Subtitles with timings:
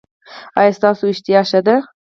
[0.59, 1.75] ایا ستاسو اشتها ښه ده؟